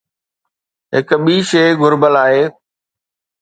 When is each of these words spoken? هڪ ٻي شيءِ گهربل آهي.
هڪ 0.95 1.09
ٻي 1.25 1.35
شيءِ 1.49 1.77
گهربل 1.81 2.13
آهي. 2.23 2.43